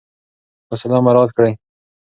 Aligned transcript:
فاصله 0.67 0.97
مراعات 1.05 1.31
کړئ. 1.37 1.53